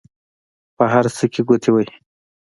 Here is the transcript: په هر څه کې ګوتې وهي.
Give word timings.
په 0.77 0.83
هر 0.93 1.05
څه 1.15 1.25
کې 1.33 1.41
ګوتې 1.47 1.69
وهي. 1.71 1.93